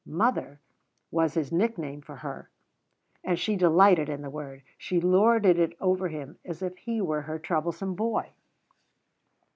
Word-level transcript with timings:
"Mother" 0.03 0.59
was 1.11 1.35
his 1.35 1.51
nickname 1.51 2.01
for 2.01 2.15
her, 2.15 2.49
and 3.23 3.37
she 3.37 3.55
delighted 3.55 4.09
in 4.09 4.23
the 4.23 4.31
word. 4.31 4.63
She 4.75 4.99
lorded 4.99 5.59
it 5.59 5.77
over 5.79 6.07
him 6.07 6.39
as 6.43 6.63
if 6.63 6.75
he 6.75 6.99
were 7.01 7.21
her 7.21 7.37
troublesome 7.37 7.93
boy. 7.93 8.31